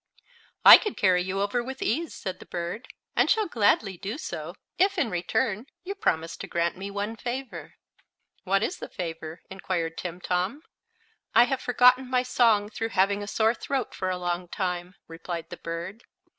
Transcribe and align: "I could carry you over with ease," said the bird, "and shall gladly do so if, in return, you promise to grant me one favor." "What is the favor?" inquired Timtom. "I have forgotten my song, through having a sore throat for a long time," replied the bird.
"I 0.65 0.79
could 0.79 0.97
carry 0.97 1.21
you 1.21 1.41
over 1.43 1.63
with 1.63 1.79
ease," 1.79 2.15
said 2.15 2.39
the 2.39 2.47
bird, 2.47 2.87
"and 3.15 3.29
shall 3.29 3.47
gladly 3.47 3.97
do 3.97 4.17
so 4.17 4.55
if, 4.79 4.97
in 4.97 5.11
return, 5.11 5.67
you 5.83 5.93
promise 5.93 6.35
to 6.37 6.47
grant 6.47 6.75
me 6.75 6.89
one 6.89 7.15
favor." 7.15 7.75
"What 8.43 8.63
is 8.63 8.79
the 8.79 8.89
favor?" 8.89 9.43
inquired 9.51 9.99
Timtom. 9.99 10.63
"I 11.35 11.43
have 11.43 11.61
forgotten 11.61 12.09
my 12.09 12.23
song, 12.23 12.67
through 12.69 12.89
having 12.89 13.21
a 13.21 13.27
sore 13.27 13.53
throat 13.53 13.93
for 13.93 14.09
a 14.09 14.17
long 14.17 14.47
time," 14.47 14.95
replied 15.07 15.51
the 15.51 15.57
bird. 15.57 16.01